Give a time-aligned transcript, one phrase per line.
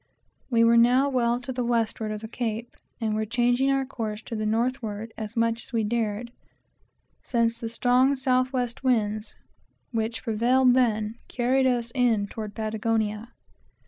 [0.49, 4.23] We were now well to the westward of the Cape and were changing our course
[4.23, 6.31] to the northward as much as we dared,
[7.21, 9.35] since the strong south west winds,
[9.91, 13.27] which prevailed then, carried us in toward Patagonia.